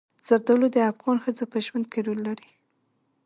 زردالو 0.25 0.67
د 0.75 0.77
افغان 0.91 1.17
ښځو 1.23 1.45
په 1.51 1.57
ژوند 1.65 1.85
کې 1.91 1.99
رول 2.05 2.19
لري. 2.27 2.49